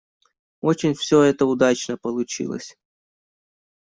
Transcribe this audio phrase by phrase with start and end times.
[0.61, 2.75] Очень все это удачно получилось.